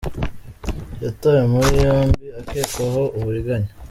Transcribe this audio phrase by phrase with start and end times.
[1.03, 3.69] Yatawe muri yombi akekwaho uburiganya